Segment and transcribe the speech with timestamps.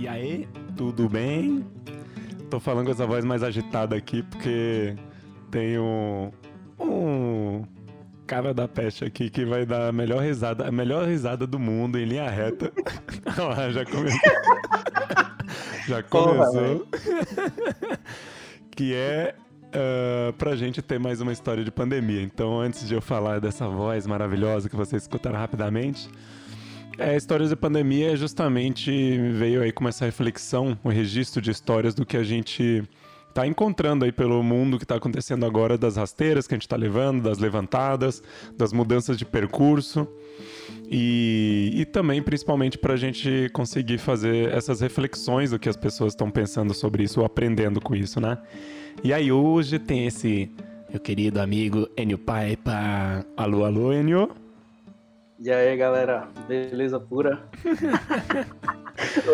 [0.00, 1.62] E aí, tudo bem?
[2.48, 4.96] Tô falando com essa voz mais agitada aqui porque
[5.50, 6.32] tem um,
[6.80, 7.66] um
[8.26, 11.98] cara da peste aqui que vai dar a melhor risada, a melhor risada do mundo
[11.98, 12.72] em linha reta.
[13.72, 14.20] já começou.
[15.86, 16.88] já começou.
[18.74, 19.34] que é
[19.66, 22.22] uh, pra gente ter mais uma história de pandemia.
[22.22, 26.08] Então, antes de eu falar dessa voz maravilhosa que vocês escutaram rapidamente,
[27.00, 28.90] é, histórias de pandemia justamente
[29.32, 32.82] veio aí com essa reflexão, o um registro de histórias do que a gente
[33.32, 36.76] tá encontrando aí pelo mundo que está acontecendo agora, das rasteiras que a gente está
[36.76, 38.22] levando, das levantadas,
[38.56, 40.06] das mudanças de percurso.
[40.90, 46.12] E, e também, principalmente, para a gente conseguir fazer essas reflexões do que as pessoas
[46.12, 48.36] estão pensando sobre isso ou aprendendo com isso, né?
[49.02, 50.50] E aí, hoje tem esse
[50.90, 53.24] meu querido amigo Enio Paipa.
[53.36, 54.39] Alô, alô, Enio.
[55.42, 57.42] E aí, galera, beleza pura?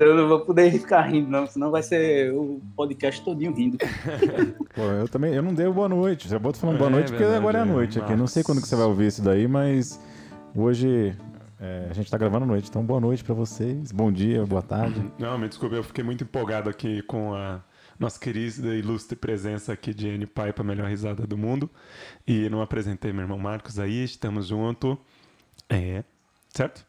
[0.00, 3.78] eu não vou poder ficar rindo, não, senão vai ser o podcast todinho rindo.
[4.74, 6.28] Pô, eu também, eu não dei boa noite.
[6.28, 8.16] Já boto falando boa é, noite porque verdade, agora é a noite aqui.
[8.16, 10.00] Não sei quando que você vai ouvir isso daí, mas
[10.52, 11.16] hoje
[11.60, 12.68] é, a gente tá gravando à noite.
[12.68, 13.92] Então, boa noite para vocês.
[13.92, 15.00] Bom dia, boa tarde.
[15.16, 17.62] Não, me desculpe, eu fiquei muito empolgado aqui com a
[18.00, 21.70] nossa querida e ilustre presença aqui de N Pai para melhor risada do mundo.
[22.26, 24.98] E não apresentei meu irmão Marcos aí, estamos junto.
[25.68, 26.04] É.
[26.48, 26.86] Certo?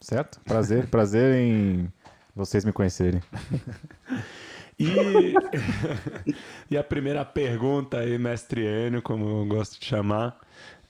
[0.00, 0.40] Certo?
[0.40, 1.92] Prazer, prazer em
[2.34, 3.22] vocês me conhecerem.
[4.78, 5.34] E,
[6.70, 10.38] e a primeira pergunta aí, mestre Enio, como eu gosto de chamar,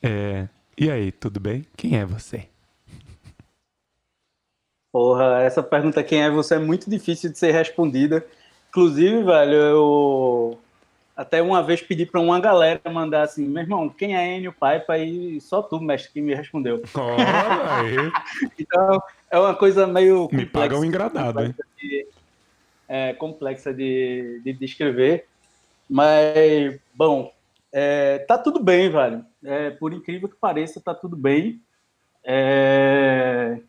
[0.03, 1.67] é: E aí, tudo bem?
[1.77, 2.49] Quem é você?
[4.93, 8.25] Porra, essa pergunta, quem é você, é muito difícil de ser respondida.
[8.69, 10.59] Inclusive, velho, eu
[11.17, 14.99] até uma vez pedi para uma galera mandar assim, meu irmão, quem é Enio Paipa?
[14.99, 16.83] E só tu, mestre, que me respondeu.
[16.95, 18.13] Olha
[18.59, 21.55] então, é uma coisa meio Me paga um engradado, hein?
[21.79, 22.07] De,
[22.89, 25.27] é, complexa de, de descrever.
[25.89, 27.33] Mas, bom,
[27.73, 29.25] é, tá tudo bem, velho.
[29.45, 31.61] É, por incrível que pareça, tá tudo bem.
[32.25, 33.61] É,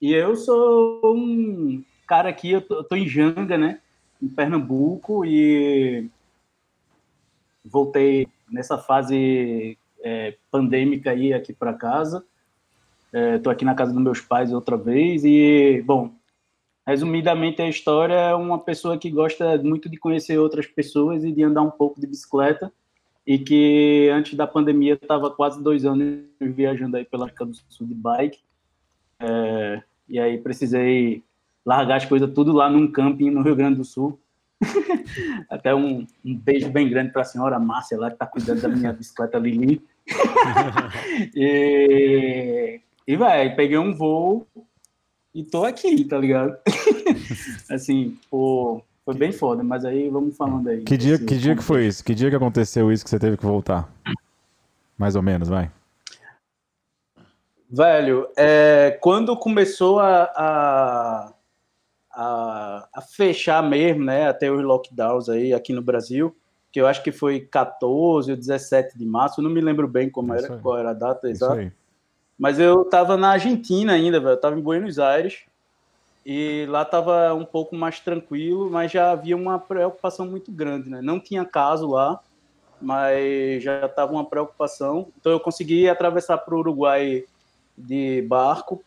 [0.00, 3.80] e eu sou um cara aqui, eu tô, eu tô em Janga, né?
[4.20, 6.10] Em Pernambuco, e
[7.70, 12.24] voltei nessa fase é, pandêmica aí aqui para casa.
[13.12, 16.12] Estou é, aqui na casa dos meus pais outra vez e, bom,
[16.86, 21.42] resumidamente a história é uma pessoa que gosta muito de conhecer outras pessoas e de
[21.42, 22.72] andar um pouco de bicicleta
[23.26, 27.86] e que antes da pandemia estava quase dois anos viajando aí pela América do Sul
[27.86, 28.38] de bike
[29.20, 31.22] é, e aí precisei
[31.66, 34.18] largar as coisas tudo lá num camping no Rio Grande do Sul
[35.48, 38.68] Até um, um, beijo bem grande para a senhora Márcia, lá que está cuidando da
[38.68, 39.82] minha bicicleta Lili.
[41.34, 44.46] e, e vai, peguei um voo
[45.34, 46.56] e tô aqui, tá ligado?
[47.70, 50.82] assim, pô, foi bem foda, mas aí vamos falando aí.
[50.82, 52.04] Que dia, que dia que foi isso?
[52.04, 53.88] Que dia que aconteceu isso que você teve que voltar?
[54.98, 55.70] Mais ou menos, vai.
[57.70, 61.32] Velho, é, quando começou a, a
[62.12, 66.36] a, a, fechar mesmo, né, até os lockdowns aí aqui no Brasil,
[66.72, 70.34] que eu acho que foi 14 ou 17 de março, não me lembro bem como
[70.34, 71.72] era, qual era a data exata.
[72.38, 75.44] Mas eu estava na Argentina ainda, velho, eu tava em Buenos Aires,
[76.24, 81.00] e lá estava um pouco mais tranquilo, mas já havia uma preocupação muito grande, né?
[81.00, 82.20] Não tinha caso lá,
[82.80, 85.08] mas já estava uma preocupação.
[85.18, 87.24] Então eu consegui atravessar para o Uruguai
[87.76, 88.82] de barco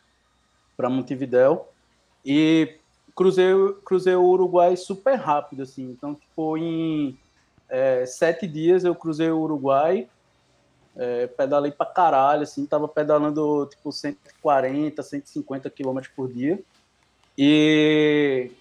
[0.77, 1.67] para Montevidéu
[2.25, 2.77] e
[3.15, 3.53] cruzei,
[3.85, 5.89] cruzei o Uruguai super rápido, assim.
[5.91, 7.17] Então, tipo, em
[7.69, 10.07] é, sete dias eu cruzei o Uruguai,
[10.95, 16.59] é, pedalei pra caralho, assim, tava pedalando, tipo, 140, 150 quilômetros por dia.
[17.37, 18.51] E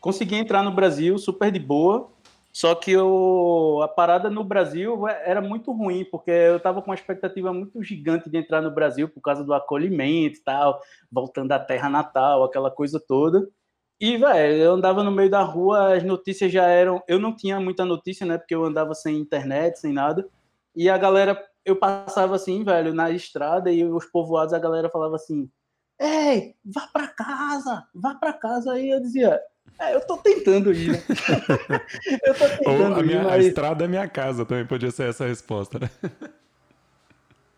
[0.00, 2.10] consegui entrar no Brasil super de boa,
[2.52, 7.52] só que a parada no Brasil era muito ruim, porque eu estava com uma expectativa
[7.52, 10.80] muito gigante de entrar no Brasil por causa do acolhimento e tal,
[11.10, 13.48] voltando à terra natal, aquela coisa toda.
[14.00, 17.02] E, velho, eu andava no meio da rua, as notícias já eram.
[17.06, 18.38] Eu não tinha muita notícia, né?
[18.38, 20.26] Porque eu andava sem internet, sem nada.
[20.74, 25.16] E a galera, eu passava assim, velho, na estrada e os povoados, a galera falava
[25.16, 25.50] assim:
[26.00, 28.72] Ei, vá para casa, vá para casa.
[28.72, 29.38] Aí eu dizia:
[29.80, 30.92] é, eu tô tentando ir.
[30.92, 30.98] Né?
[32.24, 33.32] eu tô tentando Ou a, minha, ir, mas...
[33.32, 35.90] a estrada é minha casa, também podia ser essa a resposta, né?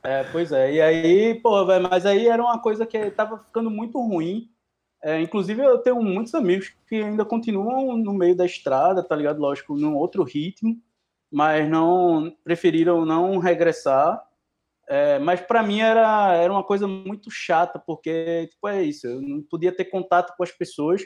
[0.05, 0.73] É, pois é.
[0.73, 4.51] E aí, pô, velho, mas aí era uma coisa que tava ficando muito ruim.
[5.01, 9.39] É, inclusive, eu tenho muitos amigos que ainda continuam no meio da estrada, tá ligado?
[9.39, 10.77] Lógico, num outro ritmo,
[11.31, 14.21] mas não preferiram não regressar.
[14.89, 19.23] É, mas para mim era, era uma coisa muito chata, porque, tipo, é isso, eu
[19.23, 21.03] não podia ter contato com as pessoas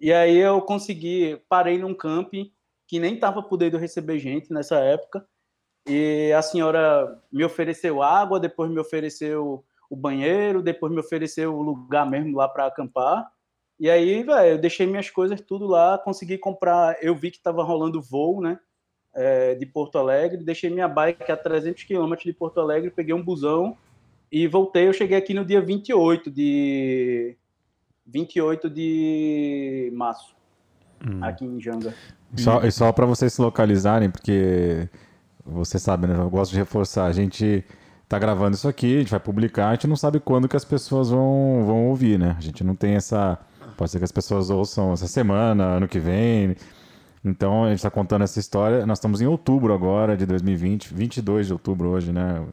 [0.00, 2.50] E aí eu consegui, parei num camping
[2.88, 5.24] que nem estava podendo receber gente nessa época.
[5.86, 11.62] E a senhora me ofereceu água, depois me ofereceu o banheiro, depois me ofereceu o
[11.62, 13.30] lugar mesmo lá para acampar.
[13.78, 16.96] E aí, velho, eu deixei minhas coisas tudo lá, consegui comprar.
[17.02, 18.58] Eu vi que estava rolando voo, né?
[19.12, 23.22] É, de Porto Alegre, deixei minha bike a 300 quilômetros de Porto Alegre, peguei um
[23.22, 23.76] busão
[24.30, 24.86] e voltei.
[24.86, 27.36] Eu cheguei aqui no dia 28 de
[28.12, 30.34] 28 de março,
[31.06, 31.22] hum.
[31.22, 31.94] aqui em Janga.
[32.36, 34.88] Só, e só para vocês se localizarem, porque
[35.44, 36.16] você sabe, né?
[36.16, 37.06] Eu gosto de reforçar.
[37.06, 37.64] A gente
[38.08, 40.64] tá gravando isso aqui, a gente vai publicar, a gente não sabe quando que as
[40.64, 42.34] pessoas vão, vão ouvir, né?
[42.38, 43.38] A gente não tem essa.
[43.76, 46.54] Pode ser que as pessoas ouçam essa semana, ano que vem.
[47.24, 48.86] Então, a gente está contando essa história.
[48.86, 52.46] Nós estamos em outubro agora de 2020, 22 de outubro hoje, né?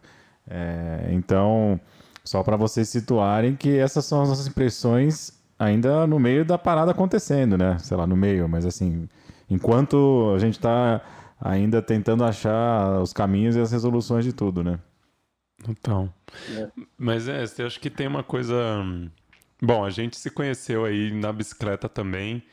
[0.50, 1.80] É, então,
[2.24, 6.92] só para vocês situarem que essas são as nossas impressões ainda no meio da parada
[6.92, 7.78] acontecendo, né?
[7.80, 9.08] Sei lá, no meio, mas assim,
[9.50, 11.02] enquanto a gente está
[11.40, 14.80] ainda tentando achar os caminhos e as resoluções de tudo, né?
[15.68, 16.14] Então.
[16.56, 16.70] É.
[16.98, 18.56] Mas é, eu acho que tem uma coisa.
[19.62, 22.44] Bom, a gente se conheceu aí na bicicleta também.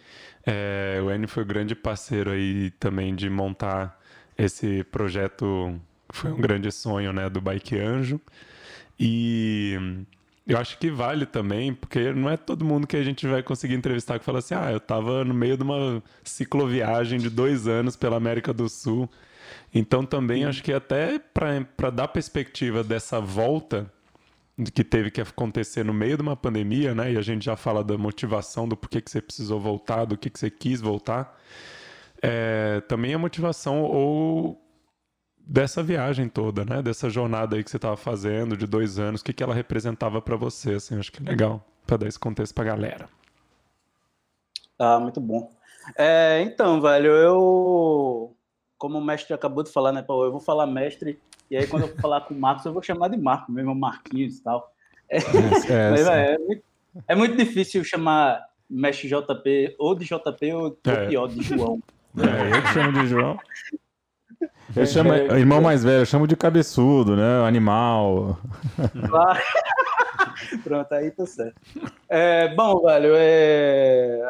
[0.46, 3.98] É, o Enio foi o grande parceiro aí também de montar
[4.36, 5.78] esse projeto,
[6.08, 8.20] que foi um grande sonho, né, do Bike Anjo.
[8.98, 9.78] E
[10.46, 13.74] eu acho que vale também, porque não é todo mundo que a gente vai conseguir
[13.74, 17.96] entrevistar que fala assim: ah, eu estava no meio de uma cicloviagem de dois anos
[17.96, 19.08] pela América do Sul.
[19.74, 23.90] Então também acho que até para dar perspectiva dessa volta
[24.72, 27.12] que teve que acontecer no meio de uma pandemia, né?
[27.12, 30.30] E a gente já fala da motivação, do porquê que você precisou voltar, do que,
[30.30, 31.36] que você quis voltar.
[32.22, 34.63] É, também a motivação ou
[35.46, 36.82] dessa viagem toda, né?
[36.82, 40.20] Dessa jornada aí que você estava fazendo de dois anos, o que, que ela representava
[40.20, 43.08] para você, assim, acho que é legal para dar esse contexto para galera.
[44.78, 45.50] Ah, muito bom.
[45.96, 48.34] É, então, velho, eu,
[48.78, 51.20] como o mestre acabou de falar, né, Paulo, eu vou falar mestre,
[51.50, 54.38] e aí quando eu falar com o Marcos, eu vou chamar de Marco, mesmo Marquinhos
[54.38, 54.72] e tal.
[55.08, 55.18] É,
[55.68, 56.64] é, Mas, é, muito,
[57.08, 61.06] é, muito, difícil chamar mestre JP ou de JP ou, ou é.
[61.06, 61.82] pior, de João.
[62.16, 63.38] É, eu chamo de João.
[64.74, 67.46] Eu chamo, é, irmão mais velho, eu chamo de cabeçudo, né?
[67.46, 68.38] Animal.
[70.64, 71.60] Pronto, aí tá certo.
[72.08, 74.20] É, bom, velho, é...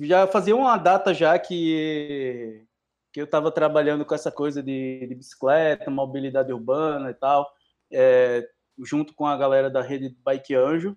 [0.00, 2.66] já fazia uma data já que,
[3.12, 7.50] que eu estava trabalhando com essa coisa de, de, bicicleta, mobilidade urbana e tal,
[7.90, 8.46] é,
[8.84, 10.96] junto com a galera da rede Bike Anjo.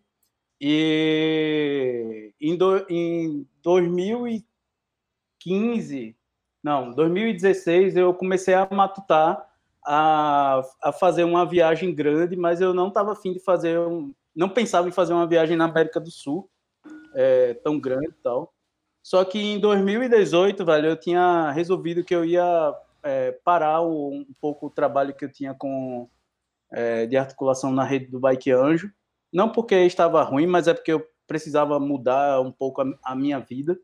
[0.59, 6.15] E em, do, em 2015
[6.63, 9.47] não, 2016 eu comecei a matutar,
[9.85, 14.47] a, a fazer uma viagem grande, mas eu não estava afim de fazer um, não
[14.47, 16.49] pensava em fazer uma viagem na América do Sul
[17.15, 18.53] é, tão grande e tal.
[19.03, 22.73] Só que em 2018, velho, eu tinha resolvido que eu ia
[23.03, 26.07] é, parar o, um pouco o trabalho que eu tinha com
[26.71, 28.91] é, de articulação na rede do Bike Anjo.
[29.33, 33.39] Não porque estava ruim, mas é porque eu precisava mudar um pouco a, a minha
[33.39, 33.77] vida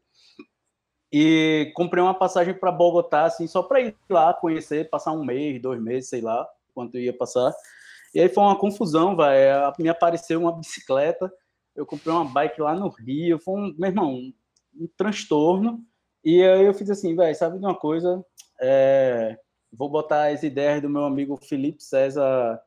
[1.20, 5.60] e comprei uma passagem para Bogotá, assim, só para ir lá conhecer, passar um mês,
[5.60, 7.52] dois meses, sei lá, quanto ia passar.
[8.14, 9.38] E aí foi uma confusão, vai.
[9.80, 11.34] Me apareceu uma bicicleta,
[11.76, 14.34] eu comprei uma bike lá no Rio, foi um, meu irmão, um,
[14.80, 15.84] um transtorno.
[16.24, 18.24] E aí eu fiz assim, velho, sabe de uma coisa?
[18.62, 19.40] É,
[19.72, 22.62] vou botar as ideias do meu amigo Felipe César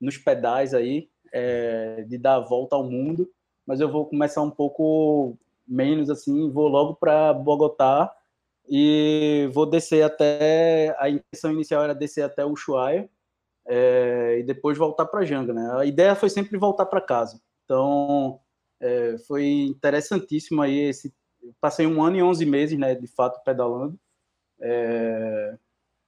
[0.00, 3.30] nos pedais aí, é, de dar a volta ao mundo,
[3.64, 8.12] mas eu vou começar um pouco menos assim, vou logo para Bogotá
[8.68, 13.08] e vou descer até a intenção inicial era descer até Ushuaia
[13.66, 15.70] é, e depois voltar para Janga, né?
[15.76, 17.40] A ideia foi sempre voltar para casa.
[17.64, 18.40] Então
[18.80, 21.14] é, foi interessantíssimo aí esse
[21.60, 23.98] passei um ano e onze meses, né, de fato pedalando
[24.60, 25.58] é,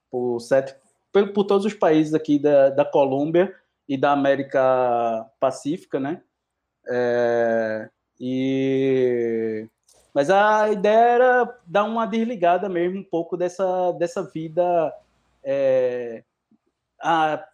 [0.09, 0.75] por sete
[1.11, 3.53] por, por, todos os países aqui da, da Colômbia
[3.87, 6.21] e da América Pacífica, né?
[6.87, 9.67] É, e
[10.13, 14.93] mas a ideia era dar uma desligada mesmo um pouco dessa, dessa vida
[15.43, 16.23] é,
[17.01, 17.45] a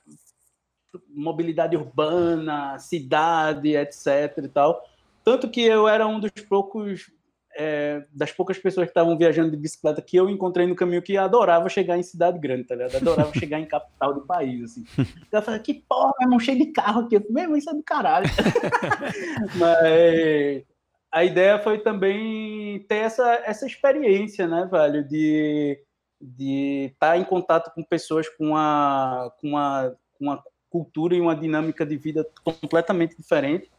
[1.09, 4.87] mobilidade urbana, cidade, etc e tal.
[5.23, 7.11] Tanto que eu era um dos poucos
[7.57, 11.17] é, das poucas pessoas que estavam viajando de bicicleta que eu encontrei no caminho que
[11.17, 12.95] adorava chegar em cidade grande, tá ligado?
[12.95, 14.83] Adorava chegar em capital do país, assim.
[15.31, 17.19] Eu falei, que porra, meu irmão, cheio de carro aqui.
[17.29, 18.27] Mesmo, isso é do caralho.
[19.57, 20.63] Mas
[21.11, 25.79] a ideia foi também ter essa, essa experiência, né, velho, de
[26.21, 31.21] de estar tá em contato com pessoas com uma, com uma, com uma cultura e
[31.21, 33.69] uma dinâmica de vida completamente diferente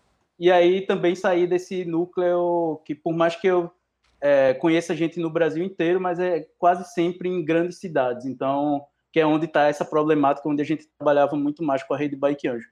[0.42, 3.70] e aí também sair desse núcleo que, por mais que eu
[4.20, 8.26] é, conheça gente no Brasil inteiro, mas é quase sempre em grandes cidades.
[8.26, 11.96] Então, que é onde está essa problemática, onde a gente trabalhava muito mais com a
[11.96, 12.66] rede Bike Anjo.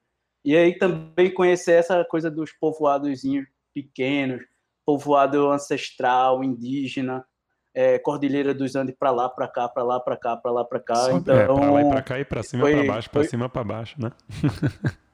[0.44, 3.22] E aí também conhecer essa coisa dos povoados
[3.72, 4.42] pequenos,
[4.84, 7.24] povoado ancestral, indígena,
[7.72, 10.80] é, Cordilheira dos Andes para lá, para cá, para lá, para cá, para lá, para
[10.80, 10.96] cá.
[10.96, 13.48] Só, então, é, para lá e para cá e para cima, para baixo, para cima,
[13.48, 14.10] para baixo, né?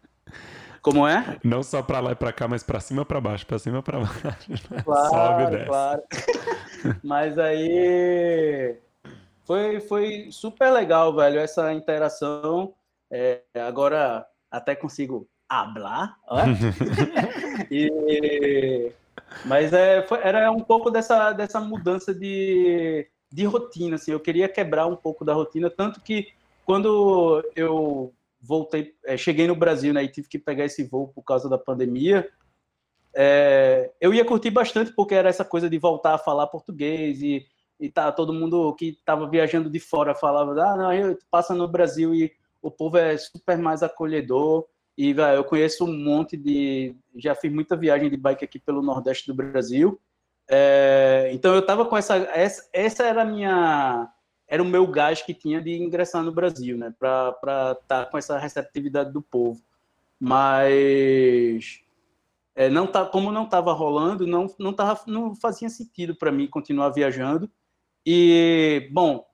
[0.87, 1.37] Como é?
[1.43, 3.99] Não só para lá e para cá, mas para cima, para baixo, para cima, para
[3.99, 4.21] baixo.
[4.85, 5.67] Claro, Sobe e desce.
[5.67, 6.03] Claro.
[7.03, 8.79] mas aí
[9.45, 12.73] foi, foi super legal, velho, essa interação.
[13.11, 16.17] É, agora até consigo hablar,
[17.69, 18.93] e,
[19.45, 24.49] mas é, foi, era um pouco dessa, dessa mudança de, de rotina, assim, eu queria
[24.49, 26.29] quebrar um pouco da rotina, tanto que
[26.65, 28.13] quando eu
[28.47, 31.59] voltei, é, cheguei no Brasil, né, e tive que pegar esse voo por causa da
[31.59, 32.29] pandemia,
[33.15, 37.47] é, eu ia curtir bastante porque era essa coisa de voltar a falar português e
[37.79, 41.69] e tá todo mundo que estava viajando de fora falava, ah, não, eu passa no
[41.69, 44.67] Brasil e o povo é super mais acolhedor.
[44.97, 48.83] E véio, eu conheço um monte de, já fiz muita viagem de bike aqui pelo
[48.83, 50.01] Nordeste do Brasil.
[50.49, 54.11] É, então eu tava com essa, essa, essa era a minha,
[54.49, 58.17] era o meu gás que tinha de ingressar no Brasil, né, para estar tá com
[58.17, 59.61] essa receptividade do povo.
[60.19, 61.81] Mas
[62.55, 66.47] é, não tá, como não estava rolando, não não tava, não fazia sentido para mim
[66.47, 67.51] continuar viajando.
[68.05, 69.27] E, bom,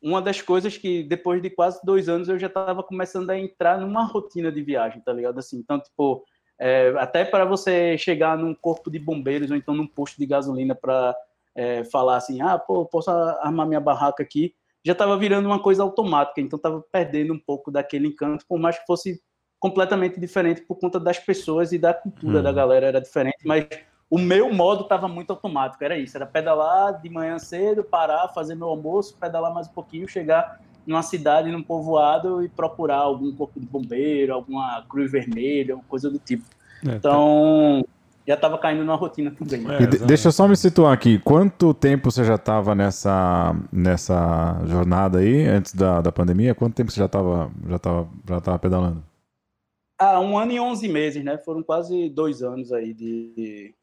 [0.00, 3.78] uma das coisas que depois de quase dois anos eu já estava começando a entrar
[3.78, 5.38] numa rotina de viagem, tá ligado?
[5.38, 6.24] Assim, então, tipo,
[6.58, 10.74] é, até para você chegar num corpo de bombeiros ou então num posto de gasolina
[10.74, 11.14] para
[11.54, 14.54] é, falar assim, ah, pô, posso armar minha barraca aqui,
[14.84, 18.78] já estava virando uma coisa automática, então estava perdendo um pouco daquele encanto, por mais
[18.78, 19.20] que fosse
[19.58, 22.42] completamente diferente por conta das pessoas e da cultura hum.
[22.42, 23.66] da galera era diferente, mas
[24.10, 28.54] o meu modo estava muito automático, era isso, era pedalar de manhã cedo, parar, fazer
[28.54, 33.58] meu almoço, pedalar mais um pouquinho, chegar numa cidade, num povoado e procurar algum corpo
[33.58, 36.44] de bombeiro, alguma cruz vermelha, coisa do tipo.
[36.86, 37.88] É, então, tá.
[38.26, 39.64] Já estava caindo numa rotina também.
[39.74, 45.18] É, deixa eu só me situar aqui, quanto tempo você já estava nessa, nessa jornada
[45.18, 46.54] aí, antes da, da pandemia?
[46.54, 49.02] Quanto tempo você já estava já tava, já tava pedalando?
[49.98, 51.38] Ah, um ano e onze meses, né?
[51.38, 53.74] Foram quase dois anos aí de,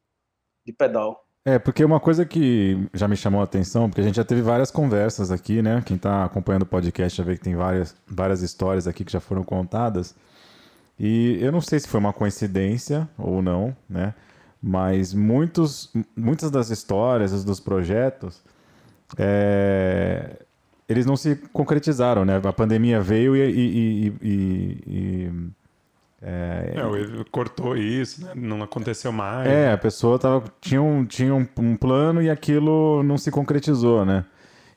[0.66, 1.24] de pedal.
[1.44, 4.42] É, porque uma coisa que já me chamou a atenção, porque a gente já teve
[4.42, 5.82] várias conversas aqui, né?
[5.86, 9.20] Quem está acompanhando o podcast já vê que tem várias, várias histórias aqui que já
[9.20, 10.14] foram contadas.
[10.98, 14.14] E eu não sei se foi uma coincidência ou não, né?
[14.62, 18.42] Mas muitos, muitas das histórias, dos projetos,
[19.16, 20.36] é,
[20.88, 22.40] eles não se concretizaram, né?
[22.44, 25.32] A pandemia veio e, e, e, e
[26.22, 28.32] é, é, cortou isso, né?
[28.34, 29.48] não aconteceu mais.
[29.48, 34.04] É, a pessoa tava, tinha, um, tinha um, um, plano e aquilo não se concretizou,
[34.04, 34.24] né?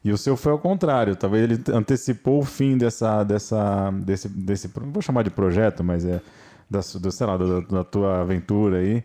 [0.05, 4.69] E o seu foi ao contrário, talvez ele antecipou o fim dessa, dessa, desse, desse,
[4.79, 6.21] não vou chamar de projeto, mas é
[6.69, 9.03] da, do, sei lá, da, da tua aventura aí.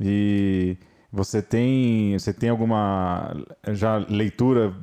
[0.00, 0.76] E
[1.10, 3.34] você tem, você tem alguma
[3.68, 4.74] já leitura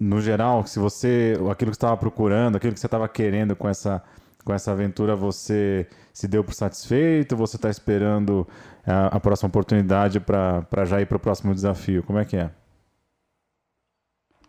[0.00, 4.02] no geral, se você, aquilo que estava procurando, aquilo que você estava querendo com essa
[4.48, 7.36] com essa aventura você se deu por satisfeito?
[7.36, 8.48] Você está esperando
[8.86, 12.02] a, a, próxima oportunidade para já ir para o próximo desafio?
[12.02, 12.50] Como é que é?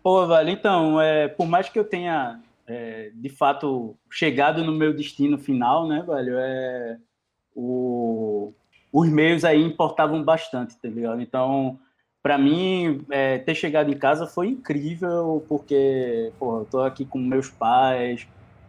[0.01, 4.93] Pô, velho, então, é, por mais que eu tenha, é, de fato, chegado no meu
[4.93, 6.97] destino final, né, velho, é,
[7.53, 8.53] o,
[8.91, 11.22] os meios aí importavam bastante, tá ligado?
[11.22, 11.79] Então,
[12.22, 17.19] para mim, é, ter chegado em casa foi incrível, porque, pô, eu tô aqui com
[17.19, 18.27] meus pais,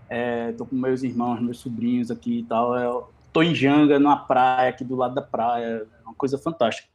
[0.09, 2.77] é, tô com meus irmãos, meus sobrinhos aqui e tal.
[2.77, 5.87] Eu tô em Janga, numa praia, aqui do lado da praia.
[5.99, 6.89] É uma coisa fantástica.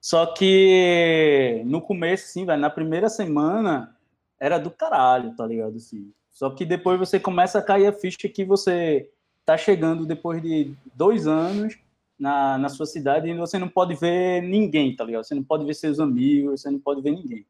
[0.00, 3.96] Só que no começo, assim, velho, na primeira semana
[4.38, 5.76] era do caralho, tá ligado?
[5.76, 6.12] Assim.
[6.30, 9.08] Só que depois você começa a cair a ficha que você
[9.44, 11.78] tá chegando depois de dois anos
[12.18, 15.24] na, na sua cidade e você não pode ver ninguém, tá ligado?
[15.24, 17.46] Você não pode ver seus amigos, você não pode ver ninguém.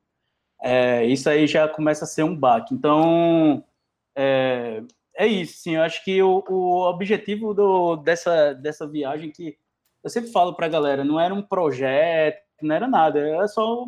[0.62, 2.74] É, isso aí já começa a ser um baque.
[2.74, 3.64] Então,
[4.16, 4.82] é,
[5.16, 5.76] é isso, sim.
[5.76, 9.58] Eu acho que o, o objetivo do, dessa, dessa viagem que
[10.02, 13.84] eu sempre falo para a galera, não era um projeto, não era nada, era só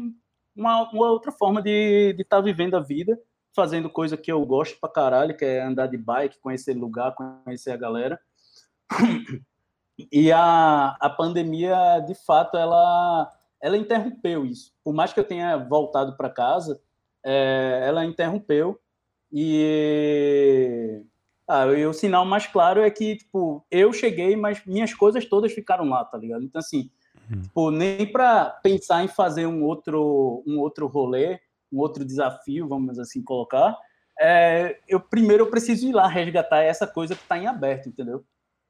[0.54, 3.18] uma, uma outra forma de estar tá vivendo a vida,
[3.54, 7.72] fazendo coisa que eu gosto pra caralho, que é andar de bike, conhecer lugar, conhecer
[7.72, 8.20] a galera.
[10.10, 14.72] E a, a pandemia, de fato, ela, ela interrompeu isso.
[14.82, 16.80] Por mais que eu tenha voltado para casa,
[17.24, 18.80] é, ela interrompeu
[19.32, 21.02] e
[21.46, 25.52] ah, e o sinal mais claro é que, tipo, eu cheguei, mas minhas coisas todas
[25.52, 26.42] ficaram lá, tá ligado?
[26.42, 26.90] Então, assim,
[27.30, 27.42] Hum.
[27.42, 31.40] Tipo, nem para pensar em fazer um outro, um outro rolê,
[31.72, 33.76] um outro desafio, vamos assim colocar.
[34.20, 38.24] É, eu primeiro eu preciso ir lá resgatar essa coisa que está em aberto, entendeu?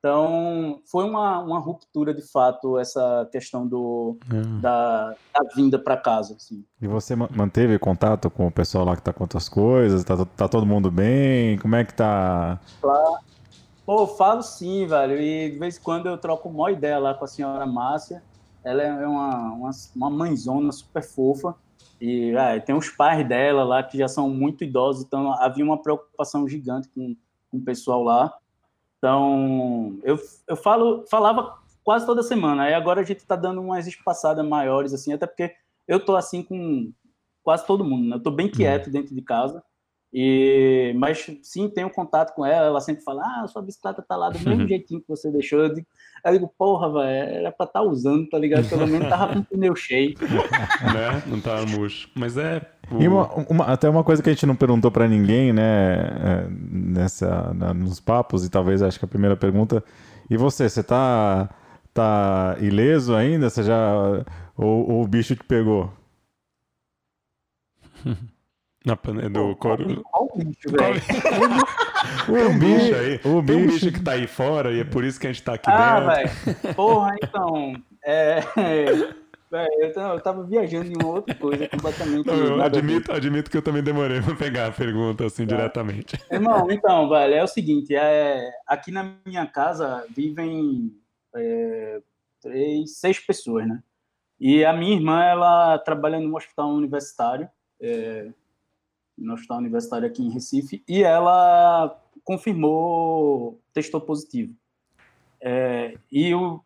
[0.04, 4.60] Então, foi uma, uma ruptura de fato essa questão do, é.
[4.60, 6.34] da, da, vinda para casa.
[6.34, 6.62] Assim.
[6.78, 10.04] E você manteve contato com o pessoal lá que está com outras coisas?
[10.04, 11.56] Tá, tá todo mundo bem?
[11.56, 12.60] Como é que tá?
[12.82, 13.16] Claro.
[13.86, 15.18] Pô, falo sim, velho.
[15.18, 18.22] E de vez em quando eu troco uma ideia lá com a senhora Márcia.
[18.62, 21.54] Ela é uma, uma, uma mãezona super fofa.
[21.98, 25.80] E é, tem os pais dela lá que já são muito idosos, então havia uma
[25.80, 27.16] preocupação gigante com,
[27.50, 28.36] com o pessoal lá.
[29.04, 30.18] Então, eu,
[30.48, 32.62] eu falo, falava quase toda semana.
[32.62, 35.54] Aí agora a gente está dando umas espaçadas maiores, assim, até porque
[35.86, 36.90] eu tô assim com
[37.42, 38.16] quase todo mundo, né?
[38.16, 38.92] Eu tô bem quieto uhum.
[38.92, 39.62] dentro de casa.
[40.16, 44.30] E, mas sim, tenho contato com ela, ela sempre fala, ah, sua bicicleta tá lá
[44.30, 45.58] do mesmo jeitinho que você deixou.
[45.58, 45.86] Eu digo,
[46.24, 48.68] eu digo porra, velho, era pra estar tá usando, tá ligado?
[48.68, 50.14] Pelo menos tava com o pneu cheio.
[50.22, 51.20] né?
[51.26, 52.08] Não tava murcho.
[52.14, 52.62] Mas é.
[52.92, 53.02] O...
[53.02, 56.46] E uma, uma, até uma coisa que a gente não perguntou para ninguém, né, é,
[56.48, 59.82] nessa, na, nos papos, e talvez acho que a primeira pergunta.
[60.30, 61.50] E você, você tá,
[61.92, 63.50] tá ileso ainda?
[63.50, 64.24] Você já.
[64.56, 65.92] Ou, ou o bicho te pegou?
[68.84, 70.02] Na panela do coro.
[70.02, 71.00] Qual bicho, velho?
[72.28, 73.20] o bicho aí.
[73.24, 73.46] O bicho.
[73.46, 75.54] Tem um bicho que tá aí fora e é por isso que a gente tá
[75.54, 76.14] aqui ah, dentro.
[76.14, 76.74] velho.
[76.74, 77.82] Porra, então.
[78.04, 78.40] É.
[79.78, 82.28] eu tava viajando em uma outra coisa completamente.
[82.28, 85.56] Eu admito, admito que eu também demorei pra pegar a pergunta assim tá.
[85.56, 86.18] diretamente.
[86.30, 90.92] Irmão, então, velho, é o seguinte: é, aqui na minha casa vivem
[91.34, 92.02] é,
[92.42, 93.82] três, seis pessoas, né?
[94.38, 97.48] E a minha irmã, ela trabalha num hospital universitário.
[97.80, 98.28] É,
[99.16, 104.54] no Hospital Universitário aqui em Recife, e ela confirmou, testou positivo.
[105.40, 106.60] É, e o,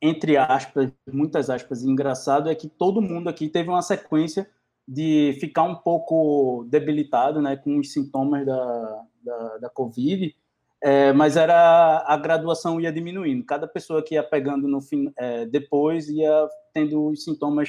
[0.00, 4.48] entre aspas, muitas aspas, engraçado é que todo mundo aqui teve uma sequência
[4.86, 10.34] de ficar um pouco debilitado, né, com os sintomas da, da, da Covid,
[10.82, 13.44] é, mas era a graduação ia diminuindo.
[13.44, 17.68] Cada pessoa que ia pegando no fim, é, depois ia tendo os sintomas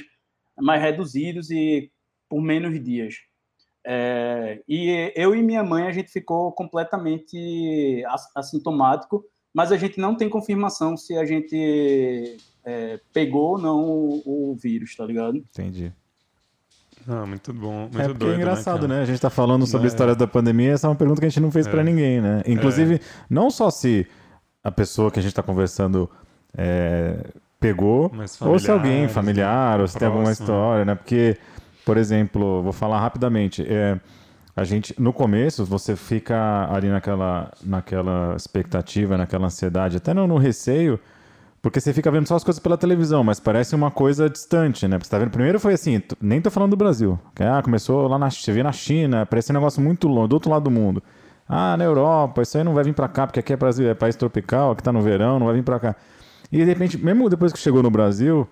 [0.57, 1.91] mais reduzidos e
[2.29, 3.15] por menos dias.
[3.85, 8.03] É, e eu e minha mãe, a gente ficou completamente
[8.35, 14.51] assintomático, mas a gente não tem confirmação se a gente é, pegou ou não o,
[14.51, 15.37] o, vírus, tá ligado?
[15.37, 15.91] Entendi.
[17.07, 17.81] Ah, muito bom.
[17.81, 19.01] Muito é porque doido, é engraçado, né, né?
[19.01, 19.89] A gente tá falando sobre é.
[19.89, 21.71] a história da pandemia, essa é uma pergunta que a gente não fez é.
[21.71, 22.43] para ninguém, né?
[22.45, 22.99] Inclusive, é.
[23.29, 24.07] não só se
[24.63, 26.09] a pessoa que a gente tá conversando
[26.55, 27.25] é,
[27.59, 29.99] pegou, ou se alguém familiar, ou se próximo.
[29.99, 30.95] tem alguma história, né?
[30.95, 31.37] Porque
[31.91, 33.65] por exemplo, vou falar rapidamente.
[33.67, 33.99] É,
[34.55, 40.37] a gente, no começo, você fica ali naquela, naquela expectativa, naquela ansiedade, até no, no
[40.37, 40.97] receio,
[41.61, 44.97] porque você fica vendo só as coisas pela televisão, mas parece uma coisa distante, né?
[44.99, 45.31] Você tá vendo?
[45.31, 47.19] Primeiro foi assim, nem tô falando do Brasil.
[47.37, 50.63] Ah, começou lá na, você na China, parece um negócio muito longe, do outro lado
[50.63, 51.03] do mundo.
[51.45, 53.93] Ah, na Europa, isso aí não vai vir para cá, porque aqui é Brasil, é
[53.93, 55.95] país tropical, aqui tá no verão, não vai vir para cá.
[56.49, 58.47] E de repente, mesmo depois que chegou no Brasil,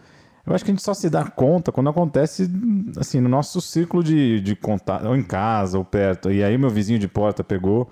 [0.50, 2.50] eu acho que a gente só se dá conta quando acontece,
[2.98, 6.32] assim, no nosso círculo de, de contato, ou em casa, ou perto.
[6.32, 7.88] E aí meu vizinho de porta pegou.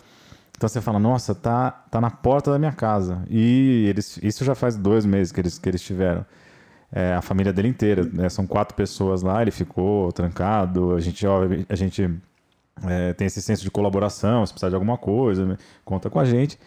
[0.57, 3.23] Então você fala, nossa, tá, tá na porta da minha casa.
[3.29, 6.25] E eles, isso já faz dois meses que eles, que eles tiveram.
[6.91, 8.27] É, a família dele inteira, né?
[8.29, 10.95] são quatro pessoas lá, ele ficou trancado.
[10.95, 12.09] A gente, ó, a gente
[12.85, 15.57] é, tem esse senso de colaboração, se precisar de alguma coisa, né?
[15.85, 16.57] conta com a gente.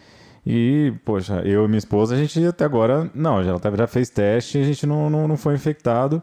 [0.45, 4.57] E, poxa, eu e minha esposa, a gente até agora, não, já, já fez teste
[4.57, 6.21] e a gente não, não, não foi infectado,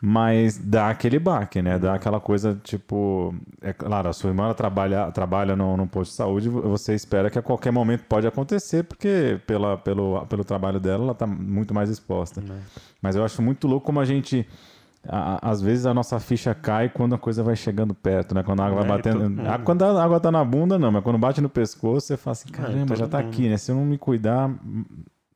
[0.00, 1.78] mas dá aquele baque, né?
[1.78, 6.16] Dá aquela coisa, tipo, é claro, a sua irmã trabalha, trabalha no, no posto de
[6.16, 11.04] saúde, você espera que a qualquer momento pode acontecer, porque pela, pelo, pelo trabalho dela,
[11.04, 12.40] ela está muito mais exposta.
[12.40, 12.58] Uhum.
[13.00, 14.44] Mas eu acho muito louco como a gente
[15.08, 18.42] a, às vezes a nossa ficha cai quando a coisa vai chegando perto, né?
[18.42, 19.42] Quando a água vai é, batendo.
[19.42, 22.32] Ah, quando a água tá na bunda, não, mas quando bate no pescoço, você fala
[22.32, 23.28] assim, é, caramba, é, já tá mundo.
[23.28, 23.56] aqui, né?
[23.56, 24.50] Se eu não me cuidar,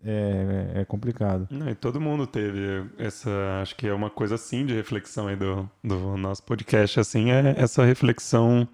[0.04, 1.48] é, é complicado.
[1.50, 5.36] Não, e todo mundo teve essa, acho que é uma coisa assim de reflexão aí
[5.36, 8.68] do, do nosso podcast, assim, é essa reflexão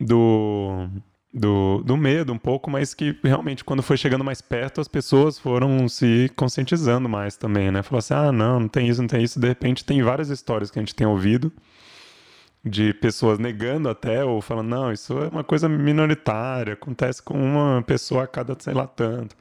[0.00, 0.88] do
[1.32, 5.38] do, do medo um pouco, mas que realmente quando foi chegando mais perto as pessoas
[5.38, 7.82] foram se conscientizando mais também, né?
[7.82, 9.38] Falou assim, ah, não, não tem isso, não tem isso.
[9.38, 11.52] De repente tem várias histórias que a gente tem ouvido
[12.64, 17.82] de pessoas negando até ou falando, não, isso é uma coisa minoritária, acontece com uma
[17.82, 19.36] pessoa a cada sei lá tanto.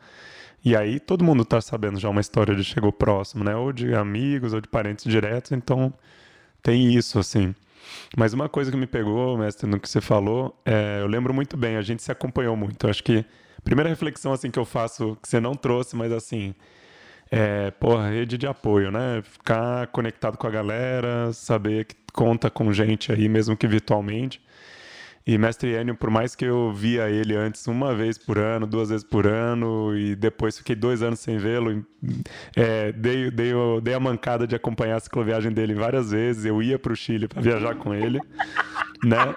[0.64, 3.56] E aí todo mundo está sabendo já uma história de chegou próximo, né?
[3.56, 5.94] Ou de amigos ou de parentes diretos, então
[6.62, 7.54] tem isso, assim.
[8.18, 11.58] Mas uma coisa que me pegou, mestre, no que você falou, é, eu lembro muito
[11.58, 12.86] bem, a gente se acompanhou muito.
[12.86, 13.26] Eu acho que
[13.58, 16.54] a primeira reflexão assim que eu faço, que você não trouxe, mas assim,
[17.32, 19.22] é, porra, rede de apoio, né?
[19.24, 24.42] Ficar conectado com a galera, saber que conta com gente aí, mesmo que virtualmente.
[25.28, 28.90] E Mestre Enio, por mais que eu via ele antes uma vez por ano, duas
[28.90, 31.84] vezes por ano, e depois fiquei dois anos sem vê-lo,
[32.56, 36.46] é, dei, dei, dei a mancada de acompanhar a cicloviagem dele várias vezes.
[36.46, 38.20] Eu ia para o Chile para viajar com ele.
[39.04, 39.36] né?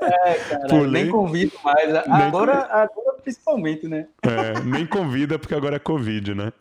[0.00, 1.94] É, cara, nem convido mais.
[1.94, 2.62] Agora, nem...
[2.62, 4.06] agora principalmente, né?
[4.22, 6.52] É, nem convida porque agora é Covid, né?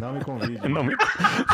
[0.00, 0.56] Não me convide.
[0.68, 0.94] Não me,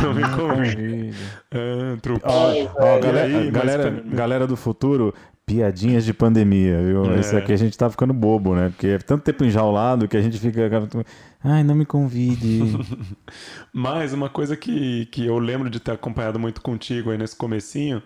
[0.01, 1.15] não me convide.
[1.51, 5.15] É, oh, galera, galera, galera do futuro,
[5.47, 7.05] piadinhas de pandemia, viu?
[7.13, 7.21] É.
[7.21, 8.69] Isso aqui a gente tá ficando bobo, né?
[8.71, 10.71] Porque é tanto tempo enjaulado que a gente fica.
[11.43, 12.61] Ai, não me convide.
[13.73, 18.03] Mas uma coisa que, que eu lembro de ter acompanhado muito contigo aí nesse comecinho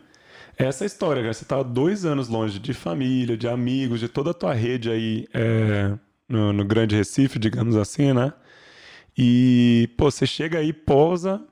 [0.59, 1.35] é essa história, cara.
[1.35, 5.27] Você tá dois anos longe de família, de amigos, de toda a tua rede aí
[5.35, 5.92] é,
[6.29, 8.33] no, no Grande Recife, digamos assim, né?
[9.16, 11.42] E, pô, você chega aí, pousa,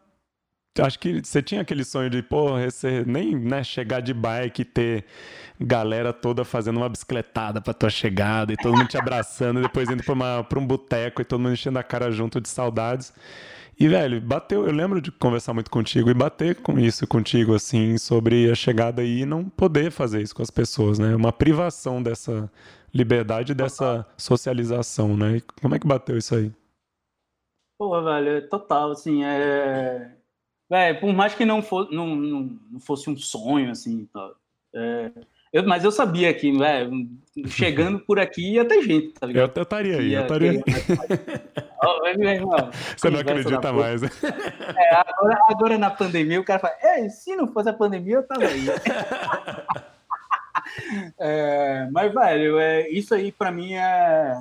[0.82, 2.24] acho que você tinha aquele sonho de,
[2.64, 5.04] você nem né, chegar de bike e ter
[5.60, 9.88] galera toda fazendo uma bicicletada pra tua chegada e todo mundo te abraçando e depois
[9.88, 13.12] indo pra, uma, pra um boteco e todo mundo enchendo a cara junto de saudades.
[13.78, 14.66] E, velho, bateu.
[14.66, 19.02] Eu lembro de conversar muito contigo e bater com isso contigo, assim, sobre a chegada
[19.02, 21.14] aí e não poder fazer isso com as pessoas, né?
[21.14, 22.50] Uma privação dessa
[22.92, 25.38] liberdade, dessa socialização, né?
[25.38, 26.52] E como é que bateu isso aí?
[27.76, 30.14] Pô, velho, total, assim, é
[30.74, 34.08] é, por mais que não, for, não, não, não fosse um sonho, assim,
[34.74, 35.10] é,
[35.54, 36.90] eu, mas eu sabia que, é,
[37.46, 39.56] chegando por aqui ia ter gente, tá ligado?
[39.56, 40.64] Eu estaria aí, eu estaria aí.
[42.96, 44.02] Você não acredita mais.
[44.02, 44.08] Né?
[44.76, 48.26] É, agora, agora na pandemia o cara fala, é, se não fosse a pandemia eu
[48.26, 48.66] tava aí.
[51.20, 54.34] é, mas, velho, é, isso aí para mim é,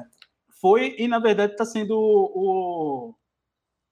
[0.59, 3.13] foi e na verdade está sendo o,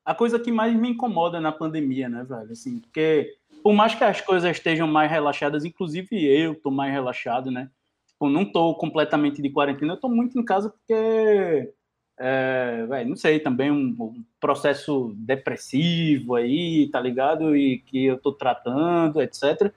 [0.03, 2.51] a coisa que mais me incomoda na pandemia, né, velho?
[2.51, 7.51] Assim, porque por mais que as coisas estejam mais relaxadas, inclusive eu tô mais relaxado,
[7.51, 7.69] né?
[8.07, 11.71] Tipo, não tô completamente de quarentena, eu tô muito em casa porque,
[12.19, 17.55] é, véio, não sei, também um, um, processo depressivo aí, tá ligado?
[17.55, 19.71] E que eu tô tratando, etc.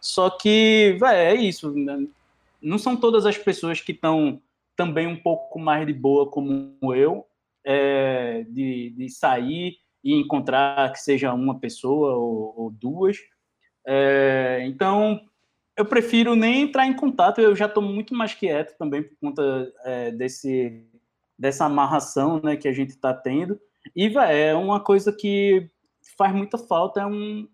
[0.00, 1.72] Só que, velho, é isso.
[1.72, 2.06] Né?
[2.60, 4.40] Não são todas as pessoas que estão
[4.76, 7.26] também um pouco mais de boa como eu,
[7.64, 13.18] é, de, de sair e encontrar que seja uma pessoa ou, ou duas.
[13.86, 15.20] É, então,
[15.76, 19.72] eu prefiro nem entrar em contato, eu já estou muito mais quieto também por conta
[19.84, 20.86] é, desse,
[21.38, 23.58] dessa amarração né, que a gente está tendo.
[23.94, 25.70] E véio, é uma coisa que
[26.16, 27.48] faz muita falta, é um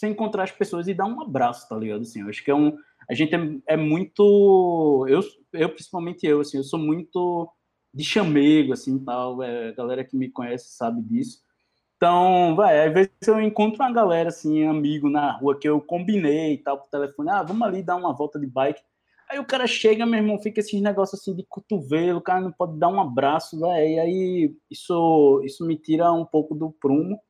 [0.00, 2.02] você encontrar as pessoas e dar um abraço, tá ligado?
[2.02, 2.76] Assim, eu acho que é um.
[3.08, 5.06] A gente é, é muito.
[5.08, 5.20] Eu,
[5.52, 7.52] eu, principalmente eu, assim, eu sou muito
[7.92, 9.42] de chamego, assim, tal.
[9.42, 11.38] É, a galera que me conhece sabe disso.
[11.96, 16.54] Então, vai, às vezes eu encontro uma galera, assim, amigo na rua que eu combinei
[16.54, 18.80] e tal, por telefone, ah, vamos ali dar uma volta de bike.
[19.30, 22.50] Aí o cara chega, meu irmão, fica esses negócios assim de cotovelo, o cara não
[22.50, 23.88] pode dar um abraço, velho.
[23.88, 27.20] E aí isso, isso me tira um pouco do prumo.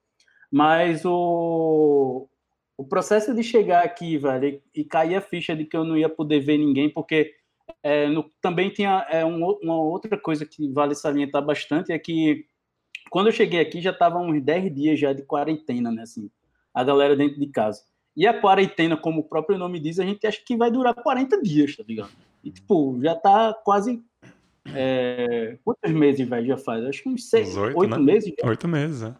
[0.50, 2.28] Mas o,
[2.76, 6.08] o processo de chegar aqui, velho, e cair a ficha de que eu não ia
[6.08, 7.34] poder ver ninguém, porque
[7.82, 12.46] é, no, também tinha é, um, uma outra coisa que vale salientar bastante, é que
[13.10, 16.30] quando eu cheguei aqui já estava uns 10 dias já de quarentena, né, assim,
[16.72, 17.82] a galera dentro de casa.
[18.16, 21.40] E a quarentena, como o próprio nome diz, a gente acha que vai durar 40
[21.42, 22.10] dias, tá ligado?
[22.42, 24.02] E, tipo, já tá quase...
[24.74, 26.84] É, quantos meses, velho, já faz?
[26.84, 27.98] Acho que uns seis, oito né?
[27.98, 28.32] meses.
[28.38, 28.48] Já.
[28.48, 29.14] Oito meses, é.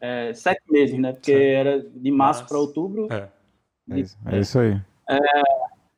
[0.00, 0.28] É.
[0.28, 0.34] é.
[0.34, 1.12] sete meses, né?
[1.12, 3.08] Porque era de março para outubro.
[3.10, 3.28] É.
[3.90, 4.80] É isso, é isso aí.
[5.08, 5.18] É,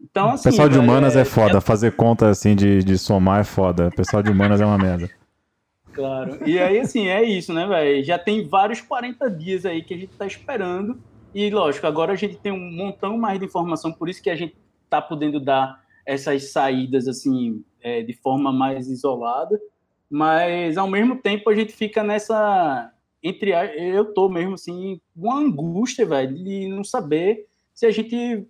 [0.00, 3.44] então, assim, pessoal de humanas é, é foda, fazer conta assim de, de somar é
[3.44, 3.90] foda.
[3.90, 5.10] Pessoal de humanas é uma merda.
[5.92, 6.38] Claro.
[6.48, 8.04] E aí, assim, é isso, né, velho?
[8.04, 11.02] Já tem vários 40 dias aí que a gente tá esperando.
[11.34, 14.36] E, lógico, agora a gente tem um montão mais de informação, por isso que a
[14.36, 14.56] gente
[14.88, 19.60] tá podendo dar essas saídas, assim, é, de forma mais isolada.
[20.08, 22.92] Mas, ao mesmo tempo, a gente fica nessa.
[23.20, 28.46] Entre eu tô mesmo, assim, uma angústia, velho, de não saber se a gente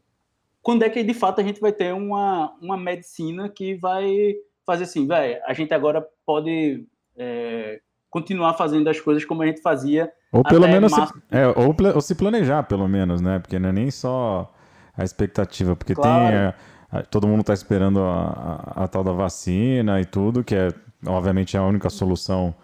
[0.69, 4.35] quando é que de fato a gente vai ter uma, uma medicina que vai
[4.67, 6.85] fazer assim, velho, a gente agora pode
[7.17, 10.13] é, continuar fazendo as coisas como a gente fazia.
[10.31, 11.01] Ou pelo menos se,
[11.31, 13.39] é, ou, ou, se planejar, pelo menos, né?
[13.39, 14.53] Porque não é nem só
[14.95, 16.27] a expectativa, porque claro.
[16.27, 16.37] tem.
[16.37, 16.55] É,
[16.93, 20.69] a, todo mundo está esperando a, a, a, tal da vacina e tudo, que é
[21.07, 22.55] obviamente a única solução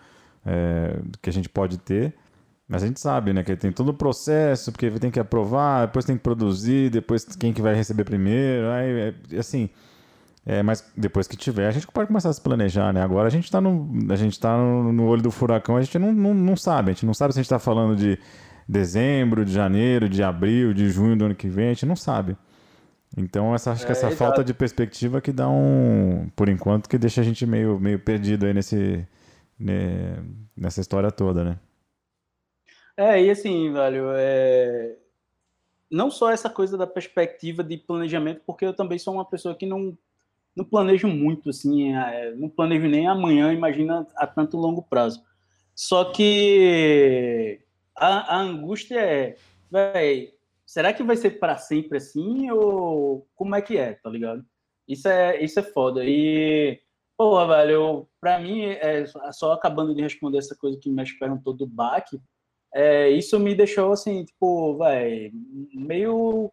[0.45, 2.13] é, que a gente pode ter.
[2.69, 6.05] Mas a gente sabe, né, que tem todo o processo, porque tem que aprovar, depois
[6.05, 9.69] tem que produzir, depois quem que vai receber primeiro, aí, é, assim,
[10.47, 13.03] É, mas depois que tiver, a gente pode começar a se planejar, né?
[13.03, 15.99] Agora a gente está no, a gente tá no, no, olho do furacão, a gente
[15.99, 16.91] não, não, não sabe.
[16.91, 18.19] A gente não sabe se a gente está falando de
[18.69, 22.37] dezembro, de janeiro, de abril, de junho do ano que vem, a gente não sabe.
[23.17, 26.99] Então, essa, acho que essa é, falta de perspectiva que dá um, por enquanto, que
[26.99, 29.07] deixa a gente meio, meio perdido aí nesse,
[29.59, 30.19] né,
[30.57, 31.57] nessa história toda, né?
[32.97, 34.97] É, e assim, velho, é...
[35.91, 39.67] não só essa coisa da perspectiva de planejamento, porque eu também sou uma pessoa que
[39.67, 39.97] não
[40.57, 45.23] não planejo muito, assim, é, não planejo nem amanhã, imagina a tanto longo prazo.
[45.75, 47.61] Só que
[47.97, 49.37] a, a angústia é,
[49.71, 54.45] véi, será que vai ser para sempre assim ou como é que é, tá ligado?
[54.87, 56.05] Isso é, isso é foda.
[56.05, 56.81] E,
[57.17, 61.67] pô, velho, para mim, é, só acabando de responder essa coisa que me perguntou do
[61.67, 62.21] baque,
[62.75, 65.31] é, isso me deixou assim, tipo, vai,
[65.73, 66.51] meio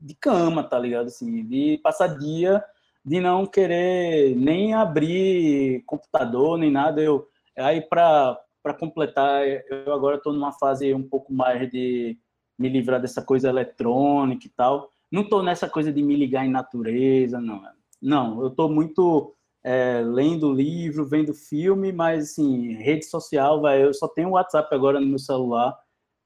[0.00, 1.08] de cama, tá ligado?
[1.08, 2.64] Assim, de passar dia
[3.04, 7.00] de não querer nem abrir computador nem nada.
[7.00, 8.38] Eu aí para
[8.78, 12.18] completar, eu agora estou numa fase um pouco mais de
[12.58, 14.90] me livrar dessa coisa eletrônica e tal.
[15.10, 17.62] Não estou nessa coisa de me ligar em natureza, não.
[18.00, 23.92] Não, eu estou muito é, lendo livro, vendo filme, mas assim, rede social, vai, eu
[23.92, 25.78] só tenho o WhatsApp agora no meu celular.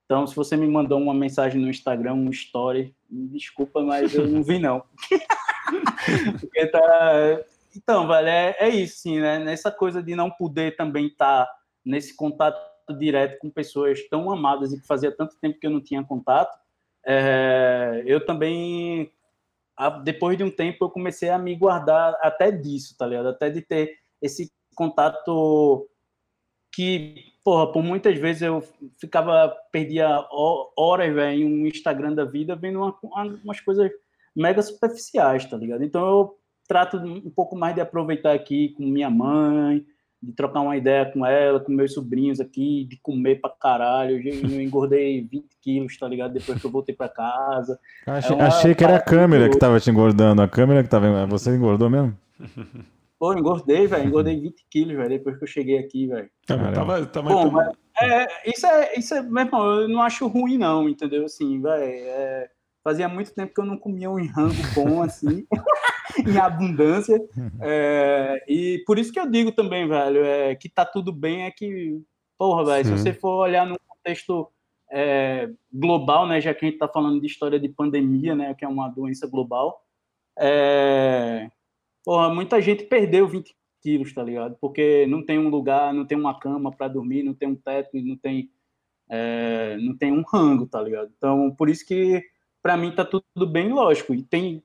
[0.05, 4.43] Então, se você me mandou uma mensagem no Instagram, um story, desculpa, mas eu não
[4.43, 4.85] vi não.
[6.41, 7.41] Porque tá...
[7.77, 9.39] Então, velho, é, é isso, sim, né?
[9.39, 11.53] Nessa coisa de não poder também estar tá
[11.85, 12.59] nesse contato
[12.99, 16.57] direto com pessoas tão amadas e que fazia tanto tempo que eu não tinha contato,
[17.05, 18.03] é...
[18.07, 19.11] eu também,
[20.05, 23.29] depois de um tempo, eu comecei a me guardar até disso, tá ligado?
[23.29, 25.89] Até de ter esse contato
[26.73, 28.63] que, porra, por muitas vezes eu
[28.99, 30.27] ficava, perdia
[30.77, 32.99] horas, velho, em um Instagram da vida vendo uma,
[33.45, 33.91] umas coisas
[34.35, 35.85] mega superficiais, tá ligado?
[35.85, 39.87] Então eu trato um pouco mais de aproveitar aqui com minha mãe,
[40.25, 44.21] de trocar uma ideia com ela, com meus sobrinhos aqui, de comer pra caralho.
[44.21, 46.33] Eu engordei 20 quilos, tá ligado?
[46.33, 47.79] Depois que eu voltei pra casa.
[48.07, 50.43] Achei, é achei que era a câmera que tava te engordando.
[50.43, 51.27] A câmera que tava.
[51.27, 52.17] Você engordou mesmo?
[53.19, 54.07] Pô, engordei, velho.
[54.07, 56.29] Engordei 20 quilos, velho, depois que eu cheguei aqui, velho.
[56.47, 60.59] Tava, tava, Bom, mas, é, isso é, isso é, meu irmão, eu não acho ruim,
[60.59, 61.25] não, entendeu?
[61.25, 62.49] Assim, velho, é,
[62.85, 65.47] Fazia muito tempo que eu não comia um rango bom assim,
[66.27, 67.21] em abundância.
[67.61, 71.51] É, e por isso que eu digo também, velho, é, que tá tudo bem é
[71.51, 72.01] que,
[72.39, 74.49] porra, velho, se você for olhar no contexto
[74.91, 78.65] é, global, né, já que a gente tá falando de história de pandemia, né, que
[78.65, 79.83] é uma doença global,
[80.39, 81.51] é,
[82.05, 84.57] porra, muita gente perdeu 20 quilos, tá ligado?
[84.61, 87.91] Porque não tem um lugar, não tem uma cama para dormir, não tem um teto,
[88.03, 88.51] não tem,
[89.11, 91.13] é, não tem um rango, tá ligado?
[91.17, 92.23] Então, por isso que
[92.65, 94.15] para mim tá tudo bem lógico.
[94.15, 94.65] E tem.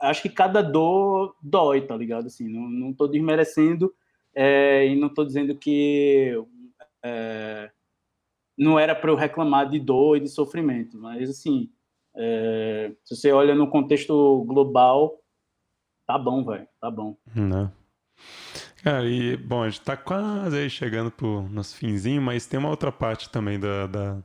[0.00, 2.26] Acho que cada dor dói, tá ligado?
[2.26, 3.94] Assim, não, não tô desmerecendo
[4.34, 6.34] é, e não tô dizendo que
[7.02, 7.70] é,
[8.56, 11.70] não era para eu reclamar de dor e de sofrimento, mas assim,
[12.14, 15.18] é, se você olha no contexto global,
[16.06, 17.16] tá bom, velho, tá bom.
[17.34, 17.70] Não.
[18.82, 22.70] Cara, e bom, a gente tá quase aí chegando pro nosso finzinho, mas tem uma
[22.70, 24.22] outra parte também da, da,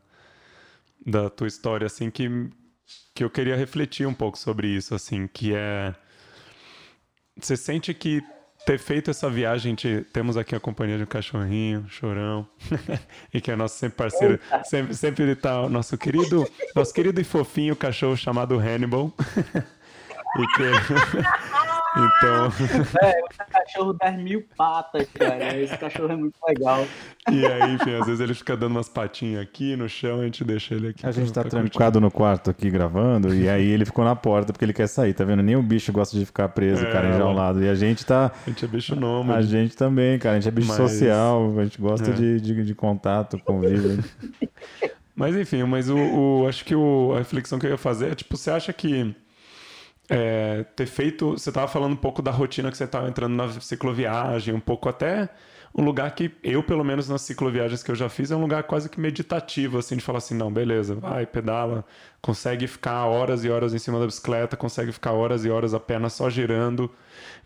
[1.05, 2.29] da tua história, assim, que,
[3.13, 5.93] que eu queria refletir um pouco sobre isso, assim, que é.
[7.38, 8.21] Você sente que
[8.65, 12.47] ter feito essa viagem, te, temos aqui a companhia de um cachorrinho, chorão,
[13.34, 17.23] e que é nosso sempre parceiro, sempre, sempre tá o nosso querido, nosso querido e
[17.23, 19.12] fofinho cachorro chamado Hannibal.
[20.38, 20.63] e que
[21.97, 22.51] então.
[23.01, 25.58] É, um cachorro das mil patas, cara.
[25.58, 26.86] Esse cachorro é muito legal.
[27.30, 30.43] E aí, enfim, às vezes ele fica dando umas patinhas aqui no chão, a gente
[30.43, 31.06] deixa ele aqui.
[31.06, 34.65] A gente tá trancado no quarto aqui gravando, e aí ele ficou na porta porque
[34.65, 35.43] ele quer sair, tá vendo?
[35.43, 37.63] Nem o bicho gosta de ficar preso, é, cara, enjaulado.
[37.63, 38.32] E a gente tá.
[38.45, 39.39] A gente é bicho nômade.
[39.39, 40.36] A gente também, cara.
[40.36, 40.77] A gente é bicho Mas...
[40.77, 42.13] social, a gente gosta é.
[42.13, 44.04] de, de, de contato, convívio.
[45.15, 48.15] Mas enfim, mas o, o acho que o, a reflexão que eu ia fazer é,
[48.15, 49.13] tipo, você acha que
[50.12, 51.32] é, ter feito.
[51.32, 54.89] Você estava falando um pouco da rotina que você estava entrando na cicloviagem, um pouco
[54.89, 55.30] até
[55.74, 58.63] um lugar que eu, pelo menos nas cicloviagens que eu já fiz, é um lugar
[58.63, 61.86] quase que meditativo, assim, de falar assim, não, beleza, vai, pedala,
[62.21, 65.80] consegue ficar horas e horas em cima da bicicleta, consegue ficar horas e horas a
[65.80, 66.91] perna só girando.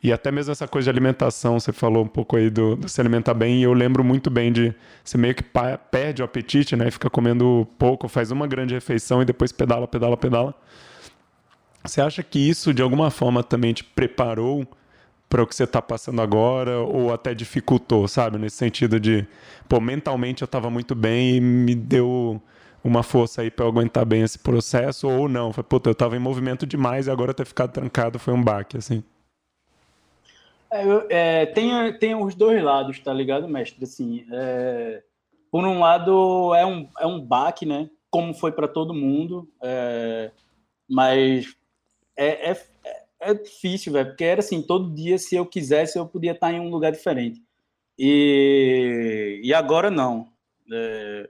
[0.02, 3.00] E até mesmo essa coisa de alimentação, você falou um pouco aí do, do se
[3.00, 4.74] alimentar bem, e eu lembro muito bem de
[5.04, 5.44] você meio que
[5.92, 9.88] perde o apetite, né, e fica comendo pouco, faz uma grande refeição e depois pedala,
[9.88, 10.56] pedala, pedala.
[11.86, 14.68] Você acha que isso de alguma forma também te preparou
[15.30, 18.38] para o que você está passando agora ou até dificultou, sabe?
[18.38, 19.28] Nesse sentido de,
[19.68, 22.42] pô, mentalmente eu estava muito bem e me deu
[22.84, 25.52] uma força aí para aguentar bem esse processo ou não?
[25.52, 28.78] Foi, puta, eu estava em movimento demais e agora ter ficado trancado foi um baque,
[28.78, 29.04] assim.
[30.72, 33.84] É, é, tem, tem os dois lados, tá ligado, mestre?
[33.84, 35.02] Assim, é,
[35.52, 37.90] por um lado, é um, é um baque, né?
[38.10, 40.32] Como foi para todo mundo, é,
[40.88, 41.56] mas
[42.18, 42.66] é, é,
[43.20, 46.60] é difícil, velho, porque era assim: todo dia, se eu quisesse, eu podia estar em
[46.60, 47.42] um lugar diferente.
[47.98, 50.28] E, e agora não.
[50.72, 51.30] É,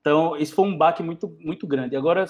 [0.00, 1.96] então, isso foi um baque muito, muito grande.
[1.96, 2.24] Agora,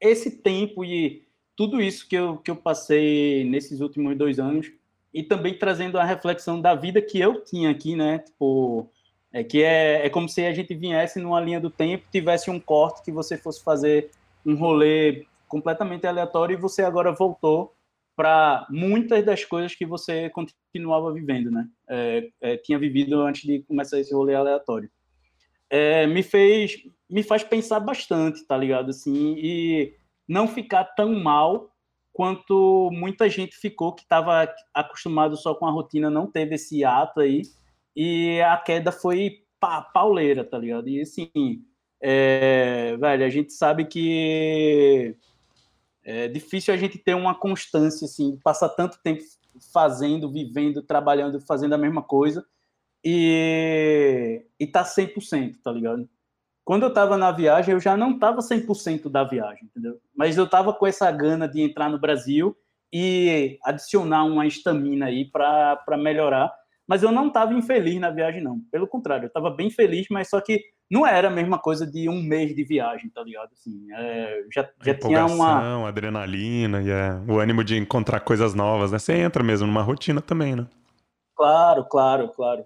[0.00, 4.70] esse tempo e tudo isso que eu, que eu passei nesses últimos dois anos,
[5.12, 8.20] e também trazendo a reflexão da vida que eu tinha aqui, né?
[8.20, 8.88] Tipo,
[9.32, 12.60] é que é, é como se a gente viesse numa linha do tempo, tivesse um
[12.60, 14.10] corte que você fosse fazer
[14.44, 17.74] um rolê completamente aleatório e você agora voltou
[18.16, 21.68] para muitas das coisas que você continuava vivendo, né?
[21.88, 24.90] É, é, tinha vivido antes de começar esse rolê aleatório
[25.70, 28.90] é, me fez me faz pensar bastante, tá ligado?
[28.90, 29.94] Assim, e
[30.28, 31.70] não ficar tão mal
[32.12, 37.20] quanto muita gente ficou que estava acostumado só com a rotina, não teve esse ato
[37.20, 37.42] aí,
[37.96, 40.88] e a queda foi pa pauleira, tá ligado?
[40.88, 41.30] E assim,
[42.00, 45.16] é, velho, a gente sabe que
[46.04, 49.22] é difícil a gente ter uma constância, assim, passar tanto tempo
[49.72, 52.44] fazendo, vivendo, trabalhando, fazendo a mesma coisa,
[53.04, 56.08] e, e tá 100%, tá ligado?
[56.64, 60.00] Quando eu tava na viagem, eu já não tava 100% da viagem, entendeu?
[60.14, 62.56] Mas eu tava com essa gana de entrar no Brasil
[62.92, 66.52] e adicionar uma estamina aí para melhorar.
[66.86, 68.60] Mas eu não tava infeliz na viagem, não.
[68.70, 72.08] Pelo contrário, eu tava bem feliz, mas só que não era a mesma coisa de
[72.08, 73.50] um mês de viagem, tá ligado?
[73.52, 75.88] Assim, é, já já tinha uma.
[75.88, 78.98] adrenalina e é, o ânimo de encontrar coisas novas, né?
[78.98, 80.66] Você entra mesmo numa rotina também, né?
[81.36, 82.64] Claro, claro, claro.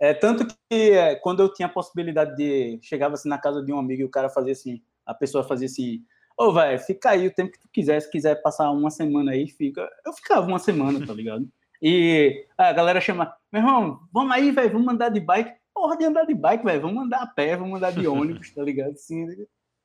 [0.00, 2.78] É, tanto que é, quando eu tinha a possibilidade de.
[2.80, 5.66] Chegava assim na casa de um amigo e o cara fazia assim, a pessoa fazia
[5.66, 6.00] assim.
[6.38, 8.00] Ô, oh, velho, fica aí o tempo que tu quiser.
[8.00, 9.88] Se quiser passar uma semana aí, fica.
[10.06, 11.48] Eu ficava uma semana, tá ligado?
[11.82, 15.52] E a galera chama, meu irmão, vamos aí, velho, vamos andar de bike.
[15.74, 18.62] Porra de andar de bike, velho, vamos andar a pé, vamos andar de ônibus, tá
[18.62, 18.92] ligado?
[18.92, 19.26] Assim,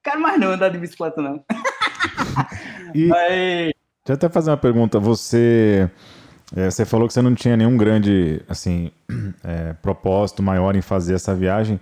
[0.04, 1.44] quero mais não andar de bicicleta, não.
[2.94, 3.10] e...
[3.10, 3.74] Deixa
[4.08, 5.00] eu até fazer uma pergunta.
[5.00, 5.90] Você.
[6.56, 8.92] É, você falou que você não tinha nenhum grande assim
[9.44, 11.80] é, propósito maior em fazer essa viagem,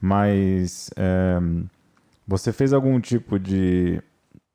[0.00, 1.38] mas é,
[2.26, 4.00] você fez algum tipo de,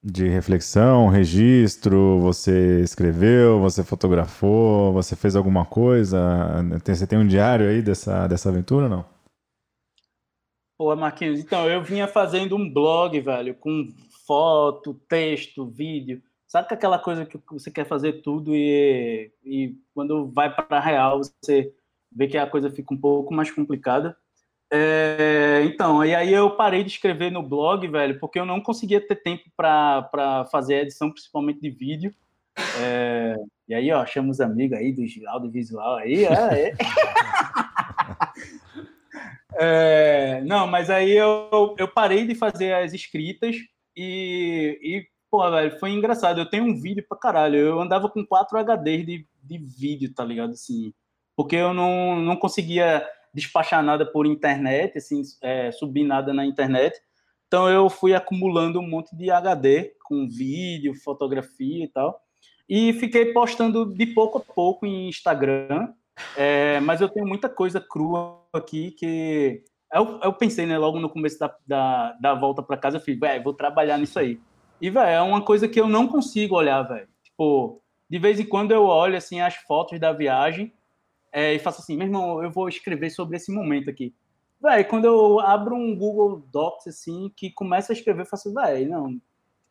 [0.04, 2.20] de reflexão, registro?
[2.20, 3.60] Você escreveu?
[3.60, 4.94] Você fotografou?
[4.94, 6.20] Você fez alguma coisa?
[6.86, 9.06] Você tem um diário aí dessa, dessa aventura não?
[10.78, 13.88] Pô, Marquinhos, então eu vinha fazendo um blog, velho, com
[14.26, 20.30] foto, texto, vídeo Sabe que aquela coisa que você quer fazer tudo e, e quando
[20.34, 21.74] vai para real você
[22.12, 24.18] vê que a coisa fica um pouco mais complicada.
[24.74, 29.06] É, então, e aí eu parei de escrever no blog, velho, porque eu não conseguia
[29.06, 32.14] ter tempo para fazer edição, principalmente de vídeo.
[32.80, 33.36] É,
[33.68, 36.74] e aí, ó, chama os amigos aí do audiovisual aí, é,
[39.60, 40.42] é.
[40.42, 43.56] não, mas aí eu, eu parei de fazer as escritas
[43.96, 46.42] e, e Pô, velho, foi engraçado.
[46.42, 47.56] Eu tenho um vídeo pra caralho.
[47.56, 50.52] Eu andava com 4 HDs de, de vídeo, tá ligado?
[50.52, 50.94] Assim,
[51.38, 57.00] porque eu não, não conseguia despachar nada por internet, assim, é, subir nada na internet.
[57.48, 62.22] Então eu fui acumulando um monte de HD com vídeo, fotografia e tal.
[62.68, 65.94] E fiquei postando de pouco a pouco em Instagram.
[66.38, 69.64] É, mas eu tenho muita coisa crua aqui que.
[69.94, 73.20] Eu, eu pensei, né, logo no começo da, da, da volta para casa, eu falei,
[73.20, 74.40] velho, vou trabalhar nisso aí.
[74.80, 77.10] E, velho, é uma coisa que eu não consigo olhar, velho.
[77.22, 80.74] Tipo, de vez em quando eu olho, assim, as fotos da viagem
[81.32, 84.14] é, e faço assim, meu irmão, eu vou escrever sobre esse momento aqui.
[84.62, 88.90] Velho, quando eu abro um Google Docs, assim, que começa a escrever, eu faço, velho,
[88.90, 89.14] não,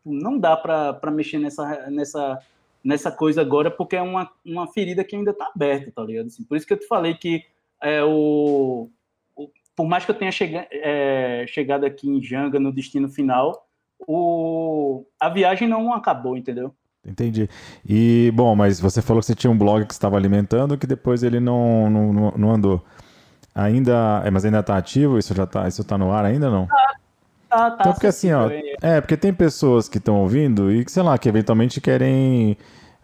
[0.01, 2.39] tipo, não dá para mexer nessa, nessa,
[2.83, 6.27] nessa coisa agora, porque é uma, uma ferida que ainda tá aberta, tá ligado?
[6.27, 7.45] Assim, por isso que eu te falei que
[7.81, 8.91] é, o,
[9.37, 13.67] o por mais que eu tenha chega, é, chegado aqui em Janga no destino final,
[14.01, 16.75] o, a viagem não acabou, entendeu?
[17.07, 17.49] Entendi.
[17.89, 21.23] E, bom, mas você falou que você tinha um blog que estava alimentando que depois
[21.23, 22.85] ele não, não, não andou.
[23.55, 24.23] Ainda.
[24.25, 25.19] É, mas ainda está ativo?
[25.19, 26.67] Isso já está isso tá no ar ainda não?
[26.67, 26.77] Tá,
[27.49, 27.77] tá, tá.
[27.81, 28.51] Então, porque assim, ó.
[28.83, 32.57] É, porque tem pessoas que estão ouvindo e que, sei lá, que eventualmente querem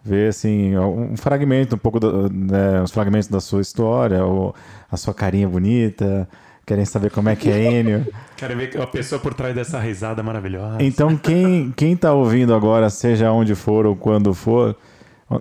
[0.05, 4.55] ver assim um fragmento um pouco do, né, os fragmentos da sua história ou
[4.89, 6.29] a sua carinha bonita
[6.67, 8.05] querem saber como é que é Enio.
[8.37, 10.83] Querem ver a pessoa por trás dessa risada maravilhosa.
[10.83, 14.77] Então, quem, quem tá ouvindo agora, seja onde for ou quando for,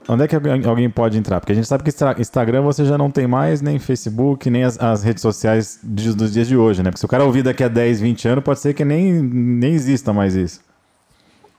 [0.07, 1.39] onde é que alguém pode entrar?
[1.39, 4.79] Porque a gente sabe que Instagram você já não tem mais, nem Facebook, nem as,
[4.79, 6.91] as redes sociais dos dias de hoje, né?
[6.91, 9.73] Porque se o cara ouvir daqui a 10, 20 anos, pode ser que nem, nem
[9.73, 10.63] exista mais isso.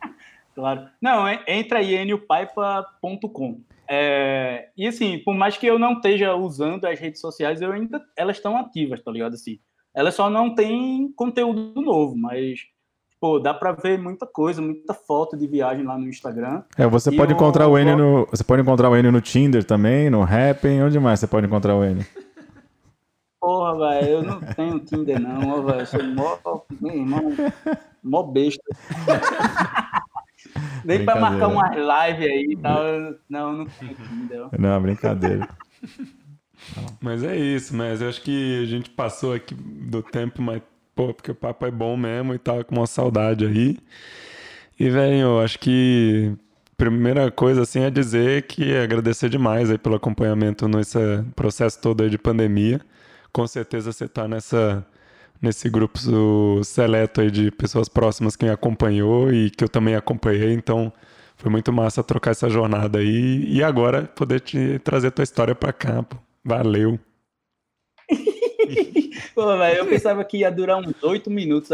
[0.55, 0.87] Claro.
[1.03, 3.61] Não, entra aí, eniopaipa.com.
[3.89, 8.03] É, e assim, por mais que eu não esteja usando as redes sociais, eu ainda
[8.17, 9.35] elas estão ativas, tá ligado?
[9.35, 9.59] Assim,
[9.95, 12.61] elas só não têm conteúdo novo, mas
[13.21, 16.63] pô, dá para ver muita coisa, muita foto de viagem lá no Instagram.
[16.77, 20.11] É, você pode encontrar o Enio no, você pode encontrar o Enio no Tinder também,
[20.11, 22.07] no Happn, onde mais você pode encontrar o Enio?
[23.41, 26.37] Porra, velho, eu não tenho Tinder não, velho, eu sou mó,
[26.81, 27.33] meu irmão,
[28.03, 28.63] mó besta.
[30.87, 32.85] Nem para marcar umas live aí e tal,
[33.29, 34.47] não, não tenho Tinder.
[34.59, 35.49] Não, brincadeira.
[37.01, 40.63] Mas é isso, mas eu acho que a gente passou aqui do tempo, mas
[40.95, 43.79] pô, porque o papo é bom mesmo e tava com uma saudade aí.
[44.81, 46.33] E, velho, eu acho que
[46.77, 50.99] primeira coisa assim é dizer que agradecer demais aí pelo acompanhamento nesse
[51.35, 52.81] processo todo aí de pandemia.
[53.33, 54.85] Com certeza você tá nessa
[55.41, 55.99] nesse grupo
[56.65, 60.93] seleto aí de pessoas próximas que me acompanhou e que eu também acompanhei, então
[61.37, 65.73] foi muito massa trocar essa jornada aí e agora poder te trazer tua história para
[65.73, 66.03] cá.
[66.03, 66.17] Pô.
[66.45, 66.99] Valeu.
[69.35, 71.71] Pô, véio, eu pensava que ia durar uns oito minutos.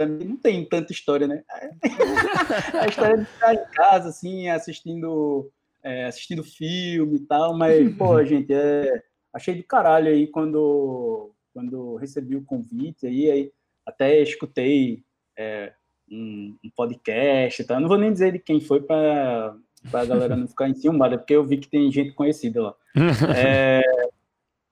[0.00, 1.42] Não tem tanta história, né?
[2.80, 5.50] A história de ficar em casa, assim, assistindo,
[5.82, 11.96] é, assistindo filme e tal, mas, pô, gente, é, achei do caralho aí quando, quando
[11.96, 13.52] recebi o convite aí, aí
[13.84, 15.02] até escutei
[15.36, 15.72] é,
[16.08, 17.80] um, um, podcast e tal.
[17.80, 19.56] não vou nem dizer de quem foi para
[19.92, 22.74] a galera não ficar enciumada, porque eu vi que tem gente conhecida lá.
[23.36, 23.82] É,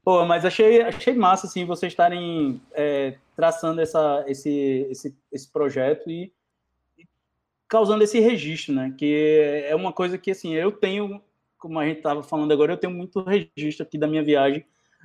[0.05, 6.09] Pô, mas achei, achei massa, assim, vocês estarem é, traçando essa, esse, esse, esse projeto
[6.09, 6.33] e,
[6.97, 7.05] e,
[7.67, 8.95] causando esse registro, né?
[8.97, 11.21] Que é uma coisa que, assim, eu tenho,
[11.59, 14.65] como a gente estava falando agora, eu tenho muito registro aqui da minha viagem,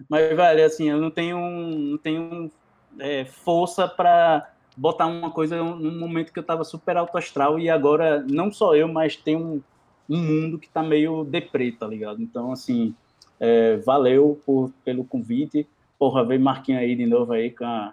[0.09, 2.51] mas, velho, assim, eu não tenho, não tenho
[2.99, 7.69] é, força para botar uma coisa num momento que eu estava super alto astral e
[7.69, 9.61] agora, não só eu, mas tem um,
[10.09, 12.21] um mundo que está meio deprê, tá ligado?
[12.21, 12.93] Então, assim
[13.41, 15.67] é, valeu por, pelo convite.
[15.97, 17.91] Porra, veio Marquinhos aí de novo aí com a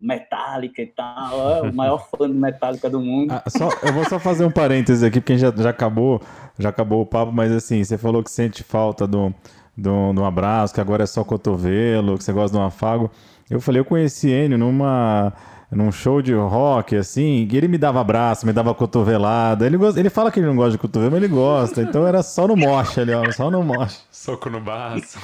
[0.00, 1.56] Metallica e tal.
[1.56, 3.32] É o maior fã de Metallica do mundo.
[3.32, 6.20] Ah, só, eu vou só fazer um parêntese aqui, porque já, já acabou,
[6.58, 9.32] já acabou o papo, mas assim, você falou que sente falta do,
[9.78, 13.10] do, do abraço, que agora é só cotovelo, que você gosta de um afago.
[13.48, 15.32] Eu falei, eu conheci Enio numa
[15.70, 19.66] num show de rock, assim, e ele me dava abraço, me dava cotovelada.
[19.66, 21.82] Ele, gosta, ele fala que ele não gosta de cotovelo, mas ele gosta.
[21.82, 24.00] Então era só no moche ali, ó, só no moche.
[24.10, 25.18] Soco no baço.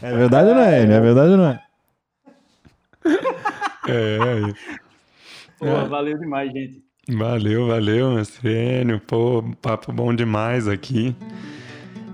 [0.00, 1.62] É verdade ou não é, É verdade ou não é?
[3.88, 4.18] É,
[4.48, 4.54] é.
[5.58, 5.84] Pô, é.
[5.86, 6.82] valeu demais, gente.
[7.08, 9.00] Valeu, valeu, Mestrênio.
[9.00, 11.14] Pô, papo bom demais aqui.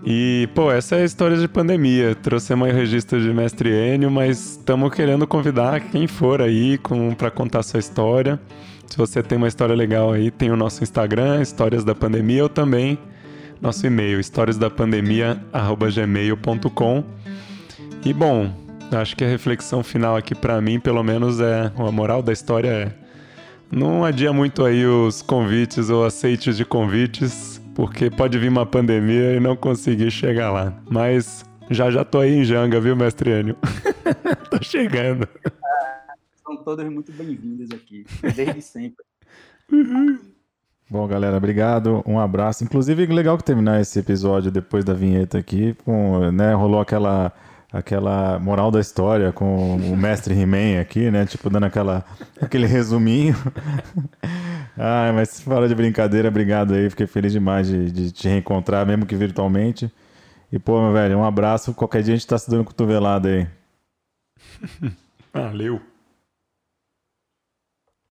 [0.04, 2.16] E, pô, essa é a história de pandemia.
[2.16, 6.80] Trouxemos aí o registro de Mestre Enio, mas estamos querendo convidar quem for aí
[7.16, 8.40] para contar sua história.
[8.86, 12.48] Se você tem uma história legal aí, tem o nosso Instagram, Histórias da Pandemia, ou
[12.48, 12.98] também
[13.60, 17.04] nosso e-mail, historiasdapandemia.gmail.com.
[18.04, 18.52] E, bom,
[18.90, 22.68] acho que a reflexão final aqui para mim, pelo menos, é a moral da história
[22.68, 22.90] é
[23.74, 29.34] não adia muito aí os convites ou aceites de convites porque pode vir uma pandemia
[29.36, 30.80] e não conseguir chegar lá.
[30.90, 33.56] Mas já já tô aí em Janga, viu, mestre Enio?
[34.50, 35.28] tô chegando.
[36.44, 38.04] são todas muito bem-vindas aqui,
[38.34, 39.04] desde sempre.
[40.90, 42.02] Bom, galera, obrigado.
[42.06, 42.64] Um abraço.
[42.64, 47.32] Inclusive, legal que terminar esse episódio depois da vinheta aqui, com, né, rolou aquela
[47.72, 51.24] aquela moral da história com o mestre He-Man aqui, né?
[51.24, 52.04] Tipo, dando aquela,
[52.40, 53.34] aquele resuminho.
[54.74, 56.88] Ah, mas fala de brincadeira, obrigado aí.
[56.88, 59.92] Fiquei feliz demais de, de te reencontrar, mesmo que virtualmente.
[60.50, 61.74] E, pô, meu velho, um abraço.
[61.74, 63.46] Qualquer dia a gente tá se dando cotovelada aí.
[65.30, 65.91] Valeu.